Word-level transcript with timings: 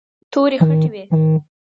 تورې 0.31 0.57
خټې 0.65 0.89
وې. 0.93 1.03